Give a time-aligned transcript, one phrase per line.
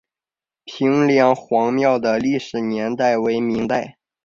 [0.65, 3.99] 平凉隍庙的历史年代为明代。